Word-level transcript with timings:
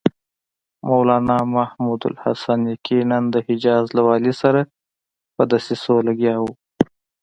مولنا 0.87 1.37
محمودالحسن 1.55 2.59
یقیناً 2.73 3.19
د 3.33 3.35
حجاز 3.47 3.85
له 3.97 4.01
والي 4.07 4.33
سره 4.41 4.61
په 5.35 5.43
دسیسو 5.51 5.93
لګیا 6.07 6.35
و. 6.39 6.45